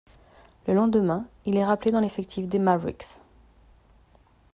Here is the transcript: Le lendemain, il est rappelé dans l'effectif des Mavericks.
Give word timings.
Le 0.67 0.73
lendemain, 0.73 1.27
il 1.45 1.55
est 1.57 1.63
rappelé 1.63 1.91
dans 1.91 1.99
l'effectif 1.99 2.47
des 2.47 2.57
Mavericks. 2.57 3.05